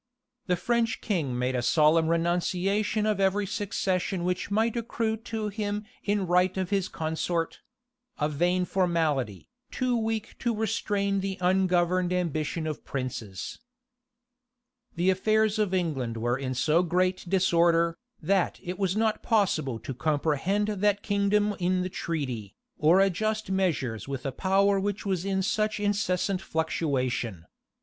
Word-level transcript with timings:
The 0.47 0.55
French 0.55 0.99
king 0.99 1.37
made 1.37 1.55
a 1.55 1.61
solemn 1.61 2.07
renunciation 2.07 3.05
of 3.05 3.19
every 3.19 3.45
succession 3.45 4.23
which 4.23 4.49
might 4.49 4.75
accrue 4.75 5.15
to 5.17 5.49
him 5.49 5.85
in 6.03 6.25
right 6.25 6.57
of 6.57 6.71
his 6.71 6.87
consort; 6.89 7.59
a 8.19 8.27
vain 8.27 8.65
formality, 8.65 9.47
too 9.69 9.95
weak 9.95 10.39
to 10.39 10.55
restrain 10.55 11.19
the 11.19 11.37
ungoverned 11.39 12.11
ambition 12.11 12.65
of 12.65 12.83
princes. 12.83 13.59
The 14.95 15.11
affairs 15.11 15.59
of 15.59 15.71
England 15.71 16.17
were 16.17 16.35
in 16.35 16.55
so 16.55 16.81
great 16.81 17.23
disorder, 17.29 17.95
that 18.23 18.59
it 18.63 18.79
was 18.79 18.97
not 18.97 19.21
possible 19.21 19.77
to 19.81 19.93
comprehend 19.93 20.67
that 20.69 21.03
kingdom 21.03 21.53
in 21.59 21.83
the 21.83 21.89
treaty, 21.89 22.55
or 22.79 23.01
adjust 23.01 23.51
measures 23.51 24.07
with 24.07 24.25
a 24.25 24.31
power 24.31 24.79
which 24.79 25.05
was 25.05 25.25
in 25.25 25.43
such 25.43 25.79
incessant 25.79 26.41
fluctuation. 26.41 27.45